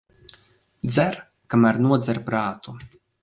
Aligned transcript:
Dzer, 0.93 1.17
kamēr 1.53 1.81
nodzer 1.89 2.23
prātu. 2.31 2.75